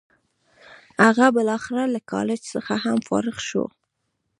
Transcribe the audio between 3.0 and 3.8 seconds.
فارغ شو.